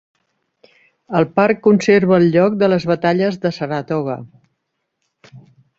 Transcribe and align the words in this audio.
El 1.19 1.27
parc 1.39 1.61
conserva 1.67 2.17
el 2.23 2.25
lloc 2.37 2.57
de 2.65 2.71
les 2.75 2.89
Batalles 2.93 3.41
de 3.45 3.53
Saratoga. 3.61 4.19